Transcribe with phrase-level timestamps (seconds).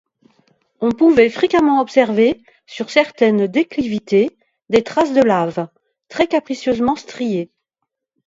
[0.79, 4.35] On pouvait fréquemment observer, sur certaines déclivités,
[4.69, 5.67] des traces de laves,
[6.07, 7.51] très-capricieusement striées.